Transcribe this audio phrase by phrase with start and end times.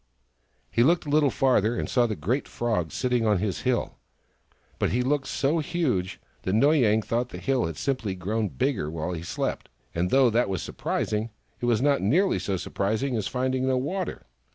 [0.71, 3.99] He looked a little farther and saw the great Frog sitting on his hill.
[4.79, 8.89] But he looked so huge that Noy Yang thought the hill had simply grown bigger
[8.89, 11.29] while he slept; and though that was surprising,
[11.59, 14.25] it was not nearly so surprising as finding no water.